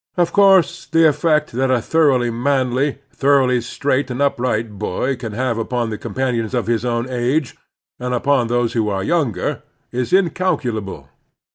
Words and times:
Of 0.17 0.33
course 0.33 0.87
the 0.87 1.07
effect 1.07 1.51
that 1.51 1.69
a 1.69 1.79
thoroughly 1.79 2.31
manly, 2.31 2.97
thoroughly 3.13 3.61
straight 3.61 4.09
and 4.09 4.19
upright 4.19 4.79
boy 4.79 5.15
can 5.15 5.33
have 5.33 5.59
upon 5.59 5.91
the 5.91 5.97
companions 5.99 6.55
of 6.55 6.65
his 6.65 6.83
own 6.83 7.07
age, 7.07 7.55
and 7.99 8.11
upon 8.11 8.47
those 8.47 8.73
who 8.73 8.89
are 8.89 9.03
yoimger, 9.03 9.61
is 9.91 10.11
incalculable. 10.11 11.07